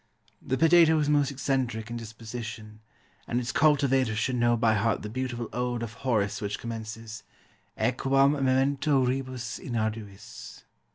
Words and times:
The 0.41 0.57
potato 0.57 0.97
is 0.97 1.09
most 1.09 1.29
eccentric 1.29 1.91
in 1.91 1.95
disposition, 1.97 2.79
and 3.27 3.39
its 3.39 3.51
cultivator 3.51 4.15
should 4.15 4.35
know 4.35 4.57
by 4.57 4.73
heart 4.73 5.03
the 5.03 5.11
beautiful 5.11 5.47
ode 5.53 5.83
of 5.83 5.93
Horace 5.93 6.41
which 6.41 6.57
commences 6.57 7.21
Aequam 7.77 8.31
memento 8.31 9.05
rebus 9.05 9.59
in 9.59 9.73
arduis 9.73 10.63